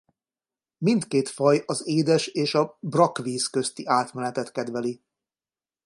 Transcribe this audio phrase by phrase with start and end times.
[0.77, 5.01] Mindkét faj az édes- és a brakkvíz közti átmenetet kedveli.